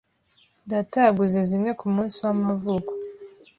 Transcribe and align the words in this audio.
Data 0.71 0.97
yaguze 1.05 1.39
zimwe 1.49 1.71
kumunsi 1.79 2.17
w'amavuko. 2.25 2.91